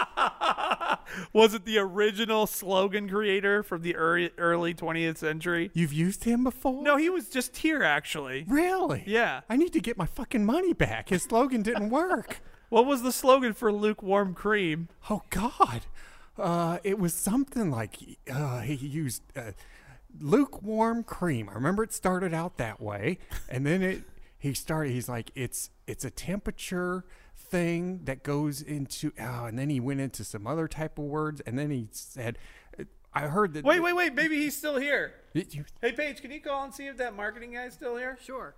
[1.34, 5.72] Was it the original slogan creator from the early early 20th century?
[5.74, 6.84] You've used him before?
[6.84, 8.46] No, he was just here actually.
[8.48, 9.04] Really?
[9.06, 9.42] Yeah.
[9.50, 11.10] I need to get my fucking money back.
[11.10, 12.42] His slogan didn't work.
[12.70, 14.88] What was the slogan for lukewarm cream?
[15.10, 15.82] Oh God,
[16.38, 17.98] uh, it was something like
[18.32, 19.52] uh, he used uh,
[20.20, 21.50] lukewarm cream.
[21.50, 23.18] I remember it started out that way,
[23.50, 24.04] and then it
[24.38, 24.92] he started.
[24.92, 27.04] He's like, it's it's a temperature
[27.52, 29.12] thing that goes into.
[29.20, 32.38] Oh, and then he went into some other type of words, and then he said,
[33.14, 33.66] I heard that.
[33.66, 34.16] Wait, wait, wait.
[34.16, 35.14] Maybe he's still here.
[35.34, 38.18] You- Hey, Paige, can you call and see if that marketing guy's still here?
[38.24, 38.56] Sure.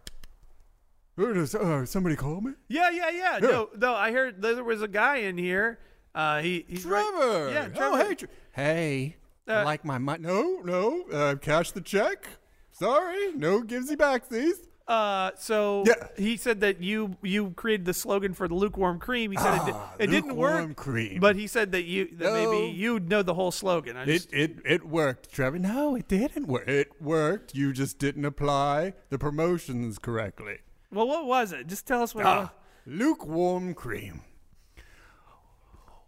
[1.18, 2.54] Uh, does uh, somebody call me?
[2.68, 3.40] Yeah, yeah, yeah.
[3.42, 3.94] No, no.
[3.94, 5.80] I heard there was a guy in here.
[6.16, 7.52] Uh, he he's right- Trevor.
[7.52, 7.98] Yeah, Oh, Trevor.
[8.10, 9.16] hey, Tre- hey.
[9.48, 10.24] I Uh, like my money.
[10.24, 11.04] No, no.
[11.12, 12.28] Uh, cash the check.
[12.72, 14.68] Sorry, no givesy backsies.
[14.86, 16.08] Uh, so Yeah.
[16.18, 19.32] he said that you you created the slogan for the lukewarm cream.
[19.32, 21.20] He said it, Ah, it didn't lukewarm work, cream.
[21.22, 22.52] but he said that you that No.
[22.52, 23.96] maybe you know the whole slogan.
[23.96, 25.58] I It, just, it it worked, Trevor.
[25.58, 26.68] No, it didn't work.
[26.68, 27.56] It worked.
[27.56, 30.58] You just didn't apply the promotions correctly.
[30.92, 31.68] well, what was it?
[31.68, 32.26] Just tell us what.
[32.26, 32.52] Ah,
[32.86, 34.22] lukewarm cream.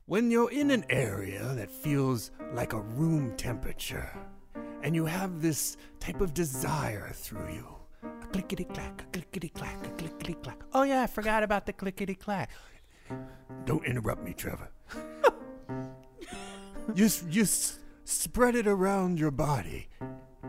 [0.06, 4.10] When you're in an area that feels like a room temperature,
[4.84, 7.75] and you have this type of desire through you,
[8.26, 10.60] clickety clack, a clickety clack, a clickety clack.
[10.74, 12.50] Oh yeah, I forgot about the clickety clack.
[13.66, 14.70] Don't interrupt me, Trevor.
[16.96, 19.88] you you s- spread it around your body.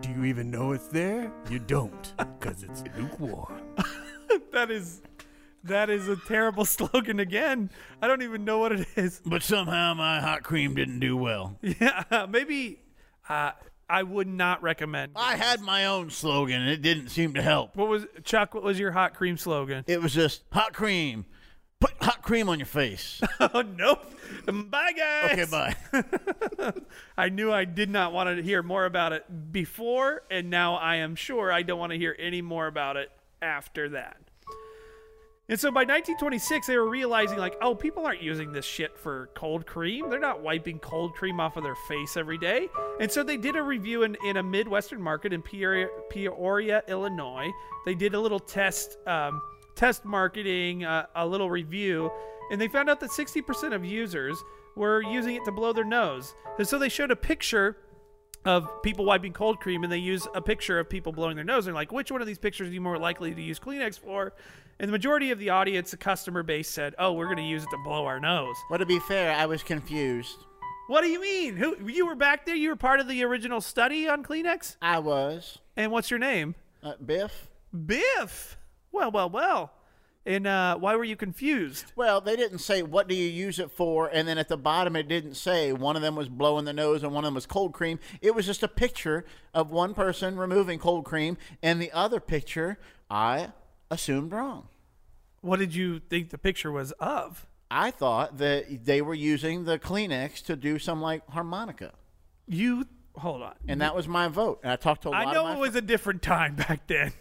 [0.01, 1.33] Do you even know it's there?
[1.51, 3.63] You don't, because it's lukewarm.
[4.53, 5.03] That is
[5.65, 7.71] that is a terrible slogan again.
[8.01, 9.21] I don't even know what it is.
[9.25, 11.59] But somehow my hot cream didn't do well.
[11.61, 12.81] Yeah, maybe
[13.29, 13.53] uh,
[13.89, 15.13] I would not recommend.
[15.15, 17.77] I had my own slogan, and it didn't seem to help.
[17.77, 18.55] What was Chuck?
[18.55, 19.85] What was your hot cream slogan?
[19.87, 21.25] It was just hot cream.
[21.79, 23.21] Put hot cream on your face.
[23.41, 24.03] oh nope.
[24.47, 25.39] Bye guys.
[25.39, 26.73] Okay, bye.
[27.19, 30.97] I knew I did not want to hear more about it before, and now I
[30.97, 33.11] am sure I don't want to hear any more about it
[33.43, 34.17] after that.
[35.49, 39.31] And so by 1926, they were realizing, like, oh, people aren't using this shit for
[39.37, 40.11] cold cream.
[40.11, 42.69] They're not wiping cold cream off of their face every day.
[42.99, 47.49] And so they did a review in, in a Midwestern market in Peoria, Peoria, Illinois.
[47.85, 49.41] They did a little test, um,
[49.77, 52.11] test marketing, uh, a little review,
[52.51, 54.43] and they found out that 60% of users
[54.75, 56.35] were using it to blow their nose.
[56.59, 57.77] And so they showed a picture
[58.47, 61.65] of people wiping cold cream and they use a picture of people blowing their nose.
[61.65, 64.33] They're like, which one of these pictures are you more likely to use Kleenex for?
[64.79, 67.65] And the majority of the audience, the customer base said, oh, we're going to use
[67.65, 68.57] it to blow our nose.
[68.71, 70.37] Well, to be fair, I was confused.
[70.87, 71.57] What do you mean?
[71.57, 72.55] Who you were back there?
[72.55, 74.77] You were part of the original study on Kleenex?
[74.81, 75.59] I was.
[75.77, 76.55] And what's your name?
[76.83, 77.49] Uh, Biff?
[77.87, 78.57] Biff.
[78.93, 79.73] Well, well, well.
[80.27, 81.93] And uh, why were you confused?
[81.95, 84.97] Well, they didn't say what do you use it for, and then at the bottom
[84.97, 87.47] it didn't say one of them was blowing the nose and one of them was
[87.47, 88.01] cold cream.
[88.21, 92.77] It was just a picture of one person removing cold cream, and the other picture
[93.09, 93.53] I
[93.89, 94.67] assumed wrong.
[95.43, 97.47] What did you think the picture was of?
[97.71, 101.93] I thought that they were using the Kleenex to do some like harmonica,
[102.49, 102.87] You
[103.17, 103.55] hold on.
[103.69, 104.61] and that was my vote.
[104.65, 107.13] And I talked to a lot I know it was a different time back then,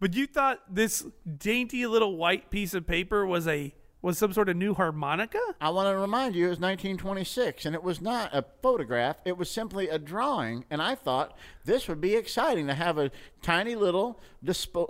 [0.00, 1.06] but you thought this
[1.38, 5.40] dainty little white piece of paper was a was some sort of new harmonica?
[5.62, 9.16] I want to remind you, it was 1926, and it was not a photograph.
[9.24, 13.10] It was simply a drawing, and I thought this would be exciting to have a
[13.40, 14.20] tiny little,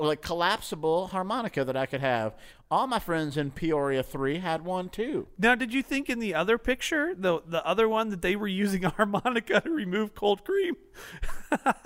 [0.01, 2.35] like collapsible harmonica that I could have.
[2.75, 5.29] All my friends in Peoria 3 had one too.
[5.39, 8.49] Now, did you think in the other picture, the the other one, that they were
[8.49, 10.75] using a harmonica to remove cold cream?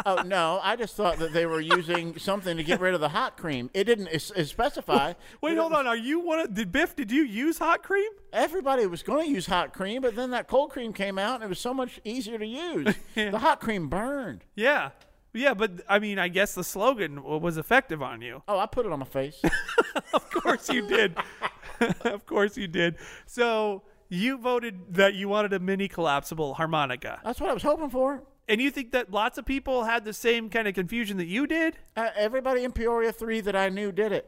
[0.07, 3.11] Oh no, I just thought that they were using something to get rid of the
[3.11, 3.69] hot cream.
[3.75, 5.13] It didn't es- es- specify.
[5.43, 5.87] Wait, it hold was- on.
[5.87, 6.97] Are you one of did Biff?
[6.97, 8.11] Did you use hot cream?
[8.33, 11.45] Everybody was going to use hot cream, but then that cold cream came out, and
[11.45, 12.95] it was so much easier to use.
[13.15, 14.45] The hot cream burned.
[14.57, 14.91] Yeah,
[15.39, 15.55] yeah.
[15.55, 18.43] But I mean, I guess the slogan was effective on you.
[18.49, 19.41] Oh, I put it on my face.
[20.15, 21.17] Of course you did.
[22.03, 22.97] of course you did.
[23.27, 27.91] So you voted that you wanted a mini collapsible harmonica, That's what I was hoping
[27.91, 28.23] for.
[28.49, 31.47] and you think that lots of people had the same kind of confusion that you
[31.47, 31.77] did?
[31.97, 34.27] Uh, everybody in Peoria 3 that I knew did it.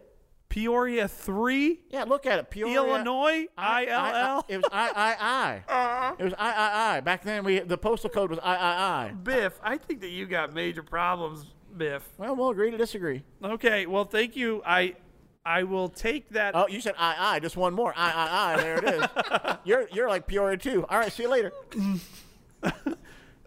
[0.51, 2.51] Peoria three, Yeah, look at it.
[2.51, 4.45] Peoria, Illinois, I L L.
[4.49, 5.65] It was I I I.
[5.69, 6.15] Uh-huh.
[6.19, 7.01] It was I I I.
[7.01, 9.13] Back then, we the postal code was I I I.
[9.13, 12.03] Biff, I think that you got major problems, Biff.
[12.19, 13.23] Well, we'll agree to disagree.
[13.43, 14.61] Okay, well, thank you.
[14.67, 14.97] I
[15.47, 16.55] I will take that.
[16.57, 17.39] Oh, you said I I.
[17.39, 17.95] Just one more.
[17.97, 18.57] I I I.
[18.61, 19.05] There it is.
[19.65, 20.85] you're you're like Peoria too.
[20.89, 21.13] All right.
[21.13, 21.53] See you later.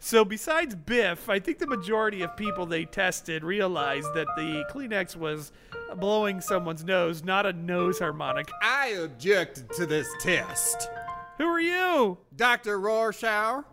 [0.04, 5.16] So besides Biff, I think the majority of people they tested realized that the Kleenex
[5.16, 5.54] was
[5.96, 8.52] blowing someone's nose, not a nose harmonic.
[8.62, 10.90] I objected to this test.
[11.38, 12.18] Who are you?
[12.36, 12.82] Dr.
[12.82, 13.64] Rorschach.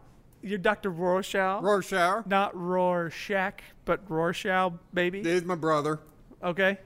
[0.40, 0.90] You're Dr.
[0.90, 1.64] Rorschach.
[1.64, 2.24] Rorschach.
[2.28, 5.22] Not Rorschach, but Rorschach, baby.
[5.22, 5.98] This is my brother.
[6.44, 6.78] Okay.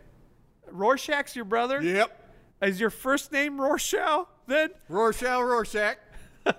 [0.71, 1.83] Rorschach's your brother?
[1.83, 2.33] Yep.
[2.63, 4.71] Is your first name Rorschach then?
[4.89, 5.99] Rorschach, Rorschach.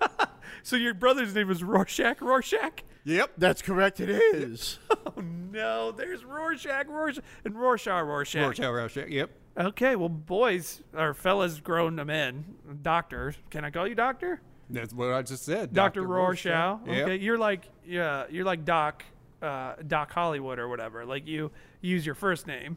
[0.66, 2.82] So your brother's name is Rorschach, Rorschach?
[3.04, 3.34] Yep.
[3.38, 4.00] That's correct.
[4.00, 4.80] It is.
[5.18, 8.42] Oh no, there's Rorschach, Rorschach, and Rorschach, Rorschach.
[8.42, 9.08] Rorschach, Rorschach.
[9.08, 9.30] Yep.
[9.58, 12.44] Okay, well, boys or fellas grown to men,
[12.82, 13.36] doctor.
[13.52, 14.42] Can I call you doctor?
[14.70, 15.74] That's what I just said.
[15.74, 16.80] Doctor Rorschach.
[16.88, 17.06] Yep.
[17.06, 19.06] Okay, you're like yeah, you're like Doc,
[19.42, 21.06] uh, Doc Hollywood or whatever.
[21.06, 22.76] Like you use your first name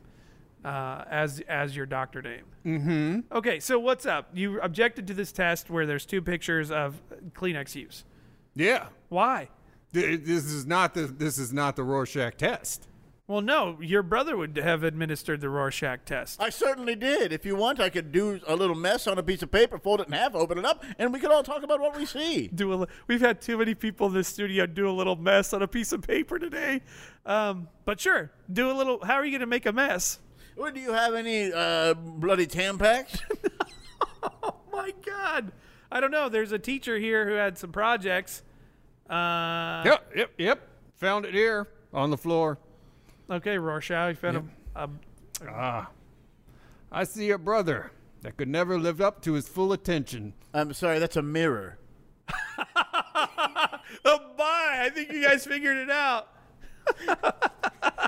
[0.68, 2.44] uh, as as your doctor name.
[2.66, 3.20] Mm-hmm.
[3.33, 4.28] Okay, so what's up?
[4.35, 7.00] You objected to this test where there's two pictures of
[7.33, 8.04] Kleenex use.
[8.54, 8.88] Yeah.
[9.09, 9.48] Why?
[9.92, 12.87] This is not the this is not the Rorschach test.
[13.26, 16.40] Well, no, your brother would have administered the Rorschach test.
[16.40, 17.31] I certainly did.
[17.31, 20.00] If you want, I could do a little mess on a piece of paper, fold
[20.00, 22.48] it in half, open it up, and we could all talk about what we see.
[22.54, 25.62] do a we've had too many people in this studio do a little mess on
[25.62, 26.83] a piece of paper today
[27.26, 30.18] um, but sure do a little how are you going to make a mess
[30.59, 33.21] Well, do you have any uh, bloody Tampax?
[34.42, 35.53] oh my god
[35.92, 38.42] i don't know there's a teacher here who had some projects
[39.09, 40.12] uh, Yep.
[40.16, 40.31] Yep.
[40.38, 40.68] Yep.
[40.97, 42.59] Found it here on the floor.
[43.31, 44.90] okay rorschach you found a, a
[45.49, 45.88] Ah.
[46.90, 47.92] I see a brother
[48.23, 50.33] that could never live up to his full attention.
[50.53, 51.79] I'm sorry, that's a mirror.
[54.05, 56.29] oh bye i think you guys figured it out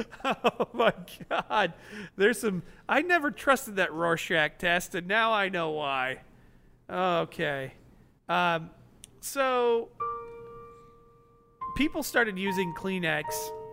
[0.24, 0.92] oh my
[1.28, 1.72] god
[2.16, 6.18] there's some i never trusted that rorschach test and now i know why
[6.90, 7.72] okay
[8.28, 8.70] um,
[9.20, 9.88] so
[11.76, 13.24] people started using kleenex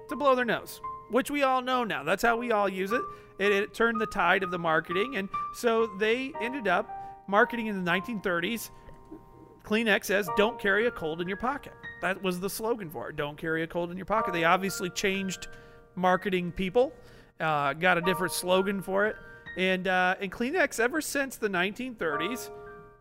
[0.09, 3.01] to blow their nose which we all know now that's how we all use it
[3.39, 6.89] it, it turned the tide of the marketing and so they ended up
[7.27, 8.71] marketing in the 1930s
[9.63, 11.73] Kleenex says, don't carry a cold in your pocket.
[12.01, 13.15] That was the slogan for it.
[13.15, 14.33] Don't carry a cold in your pocket.
[14.33, 15.47] They obviously changed
[15.99, 16.93] marketing people,
[17.39, 19.15] uh, got a different slogan for it.
[19.57, 22.49] And, uh, and Kleenex, ever since the 1930s,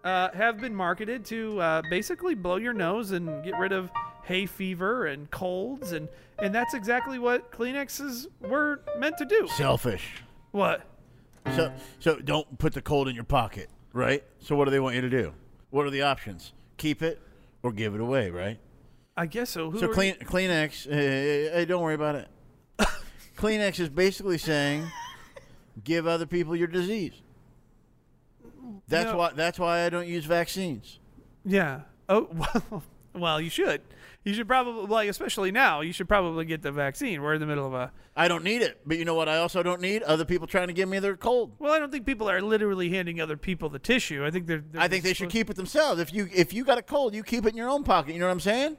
[0.05, 3.91] uh, have been marketed to uh, basically blow your nose and get rid of
[4.25, 5.93] hay fever and colds.
[5.93, 6.09] And,
[6.39, 9.49] and that's exactly what Kleenexes were meant to do.
[9.49, 10.23] Selfish.
[10.51, 10.85] What?
[11.55, 14.23] So, so don't put the cold in your pocket, right?
[14.39, 15.33] So, what do they want you to do?
[15.71, 16.53] What are the options?
[16.77, 17.21] Keep it
[17.63, 18.59] or give it away, right?
[19.17, 19.71] I guess so.
[19.71, 22.29] Who So clean, Kleenex, uh, hey, don't worry about it.
[23.37, 24.87] Kleenex is basically saying,
[25.85, 27.13] give other people your disease.
[28.89, 29.17] That's No.
[29.19, 29.33] why.
[29.35, 30.99] That's why I don't use vaccines.
[31.45, 31.83] Yeah.
[32.09, 32.29] Oh
[32.71, 32.83] well,
[33.15, 33.83] well, you should.
[34.25, 37.23] You should probably, like, especially now, you should probably get the vaccine.
[37.23, 37.93] We're in the middle of a.
[38.17, 39.29] I don't need it, but you know what?
[39.29, 41.53] I also don't need other people trying to give me their cold.
[41.59, 44.25] Well, I don't think people are literally handing other people the tissue.
[44.27, 44.65] I think they're.
[44.73, 46.01] they're I think they should keep it themselves.
[46.01, 48.13] If you if you got a cold, you keep it in your own pocket.
[48.13, 48.77] You know what I'm saying?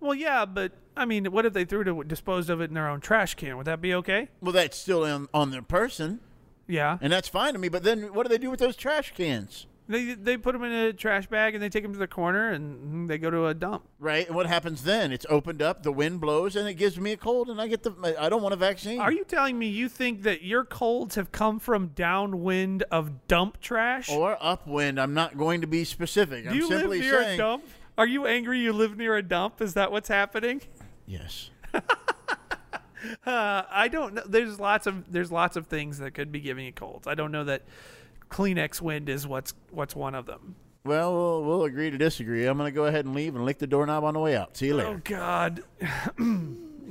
[0.00, 2.88] Well, yeah, but I mean, what if they threw to disposed of it in their
[2.88, 3.56] own trash can?
[3.56, 4.28] Would that be okay?
[4.40, 6.20] Well, that's still on, on their person,
[6.66, 6.98] Yeah.
[7.00, 7.68] and that's fine to me.
[7.68, 9.66] But then, what do they do with those trash cans?
[9.88, 12.52] They they put them in a trash bag and they take them to the corner
[12.52, 13.88] and they go to a dump.
[13.98, 14.24] Right?
[14.24, 15.10] And what happens then?
[15.10, 17.82] It's opened up, the wind blows, and it gives me a cold, and I get
[17.82, 18.14] the.
[18.16, 19.00] I don't want a vaccine.
[19.00, 23.60] Are you telling me you think that your colds have come from downwind of dump
[23.60, 24.08] trash?
[24.08, 25.00] Or upwind?
[25.00, 26.44] I'm not going to be specific.
[26.44, 27.34] Do I'm you live simply near saying.
[27.40, 27.64] a dump?
[27.98, 29.60] Are you angry you live near a dump?
[29.60, 30.62] Is that what's happening?
[31.06, 31.50] Yes.
[33.26, 34.22] Uh, I don't know.
[34.26, 37.06] There's lots of there's lots of things that could be giving you colds.
[37.06, 37.62] I don't know that
[38.30, 40.54] Kleenex wind is what's what's one of them.
[40.84, 42.46] Well, we'll we'll agree to disagree.
[42.46, 44.56] I'm going to go ahead and leave and lick the doorknob on the way out.
[44.56, 44.88] See you later.
[44.88, 45.62] Oh God.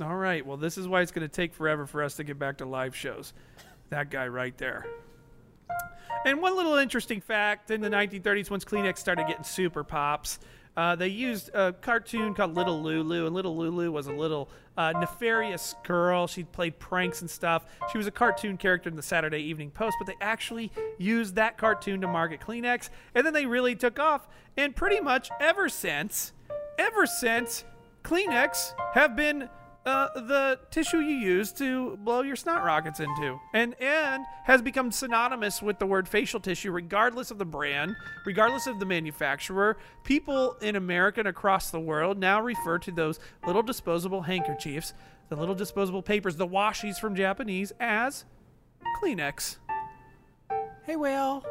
[0.02, 0.44] All right.
[0.44, 2.66] Well, this is why it's going to take forever for us to get back to
[2.66, 3.32] live shows.
[3.90, 4.86] That guy right there.
[6.24, 10.38] And one little interesting fact in the 1930s, once Kleenex started getting super pops,
[10.76, 14.92] uh, they used a cartoon called Little Lulu, and Little Lulu was a little uh,
[14.98, 16.26] nefarious girl.
[16.26, 17.64] She'd play pranks and stuff.
[17.90, 21.58] She was a cartoon character in the Saturday Evening Post, but they actually used that
[21.58, 24.28] cartoon to market Kleenex, and then they really took off.
[24.56, 26.32] And pretty much ever since,
[26.78, 27.64] ever since,
[28.04, 29.48] Kleenex have been
[29.90, 34.90] uh, the tissue you use to blow your snot rockets into, and and has become
[34.92, 39.76] synonymous with the word facial tissue, regardless of the brand, regardless of the manufacturer.
[40.04, 44.94] People in America and across the world now refer to those little disposable handkerchiefs,
[45.28, 48.24] the little disposable papers, the washies from Japanese, as
[49.02, 49.56] Kleenex.
[50.84, 51.44] Hey, Will.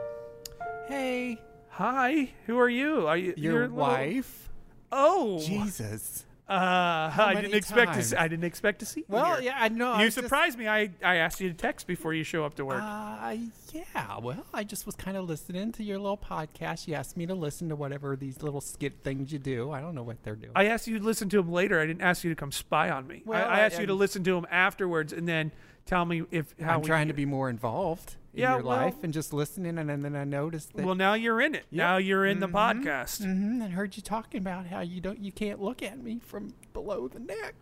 [0.88, 1.40] Hey,
[1.72, 3.08] Hi, who are you?
[3.08, 4.50] Are you your you're a little- wife?
[4.92, 6.26] Oh, Jesus.
[6.50, 7.96] Uh, I didn't expect to.
[8.00, 8.10] times?
[8.10, 9.02] See, I didn't expect to see.
[9.02, 9.44] you Well, here.
[9.52, 9.92] yeah, I know.
[9.92, 10.68] I You just- surprised me.
[10.68, 12.82] I, I asked you to text before you show up to work.
[12.84, 13.36] Uh,
[13.72, 14.18] yeah.
[14.20, 16.88] Well, I just was kind of listening to your little podcast.
[16.88, 19.72] You asked me to listen to whatever these little skit things you do.
[19.72, 20.54] I don't know what they're doing.
[20.56, 21.80] I asked you to listen to them later.
[21.80, 23.22] I didn't ask you to come spy on me.
[23.26, 25.52] Well, I, I I- asked you to listen to them afterwards and then
[25.86, 29.04] tell me if how I'm trying to be more involved in Yeah, your well- life
[29.04, 30.86] and just listening, and, then I noticed that.
[30.86, 31.66] Well, now you're in it.
[31.72, 33.24] Now you're in the podcast.
[33.24, 36.54] hmm I heard you talking about how you don't, you can't look at me from
[36.74, 37.56] below the neck.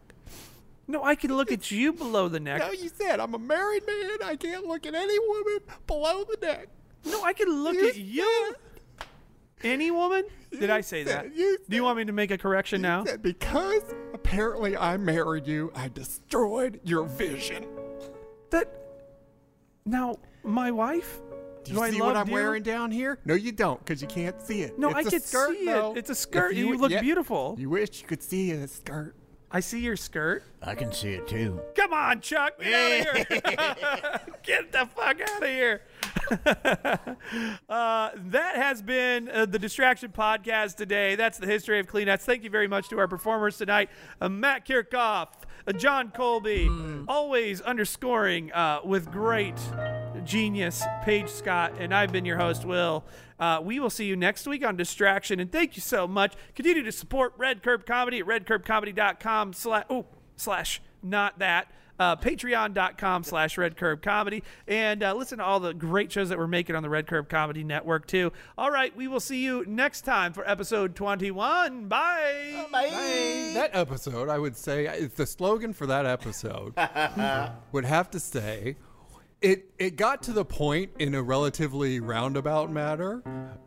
[0.88, 2.60] No, I can look at you below the neck.
[2.60, 4.18] No, you said I'm a married man.
[4.24, 6.68] I can't look at any woman below the neck.
[7.06, 8.56] No, I can look You at you.
[9.64, 10.24] Any woman?
[10.52, 11.26] Did I say that?
[11.36, 13.04] said- Do you want me to make a correction now?
[13.22, 13.82] Because
[14.14, 17.66] apparently I married you, I destroyed your vision.
[18.52, 18.72] That
[19.86, 20.18] now
[20.48, 21.20] my wife.
[21.64, 23.20] Do you I see love what I'm dear- wearing down here?
[23.26, 24.80] No, you don't, because you can't see it.
[24.80, 25.92] No, It's I a can skirt, see though.
[25.92, 25.98] it.
[25.98, 26.56] It's a If skirt.
[26.56, 27.56] You, look yeah, beautiful.
[27.60, 29.16] You wish you could see a skirt.
[29.50, 30.44] I see your skirt.
[30.62, 31.62] I can see it too.
[31.76, 32.60] Come on, Chuck.
[32.60, 32.74] Get
[33.06, 33.42] out of here.
[34.44, 35.82] Get the fuck out of here.
[37.70, 41.16] uh, that has been uh, the Distraction Podcast today.
[41.16, 42.22] That's the history of Kleenex.
[42.22, 43.90] Thank you very much to our performers tonight
[44.22, 45.28] uh, Matt Kirchhoff,
[45.74, 46.70] John Colby,
[47.08, 49.56] always underscoring uh, with great
[50.24, 53.04] genius, Paige Scott, and I've been your host, Will.
[53.40, 56.34] Uh, we will see you next week on Distraction, and thank you so much.
[56.56, 61.72] Continue to support Red Curb Comedy at redcurbcomedy.com slash, oh, slash not that.
[62.00, 64.44] Uh, Patreon.com slash Red Curb Comedy.
[64.68, 67.30] And uh, listen to all the great shows that we're making on the Red Curb
[67.30, 68.32] Comedy Network, too.
[68.58, 71.88] All right, we will see you next time for episode 21.
[71.88, 72.66] Bye.
[72.72, 73.52] Bye.
[73.54, 76.74] That episode, I would say, if the slogan for that episode
[77.72, 78.76] would have to say,
[79.42, 83.22] it it got to the point in a relatively roundabout manner,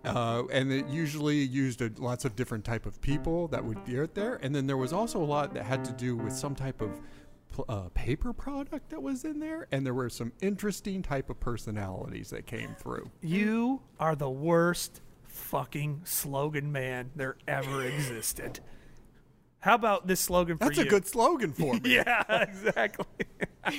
[0.04, 4.00] uh, and it usually used a, lots of different type of people that would be
[4.00, 6.56] out there, and then there was also a lot that had to do with some
[6.56, 7.00] type of pl-
[7.68, 12.30] uh, paper product that was in there, and there were some interesting type of personalities
[12.30, 13.10] that came through.
[13.20, 18.60] You are the worst fucking slogan man there ever existed.
[19.60, 20.84] How about this slogan for That's you?
[20.84, 21.80] a good slogan for me.
[21.84, 23.04] Yeah, exactly.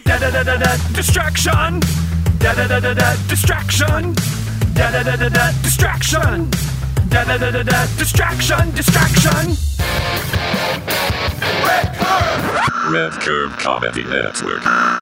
[0.05, 1.79] da da da da da distraction.
[2.37, 4.13] Da da da da da distraction.
[4.75, 6.49] Da da da da da distraction.
[7.09, 8.71] Da da da da da distraction.
[8.71, 9.57] Distraction.
[12.91, 14.99] Red Curb Comedy Network.